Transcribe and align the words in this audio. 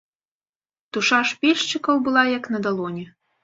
Душа 0.97 1.21
ж 1.33 1.37
пільшчыкаў 1.43 1.95
была 2.11 2.27
як 2.37 2.53
на 2.57 2.67
далоні. 2.69 3.09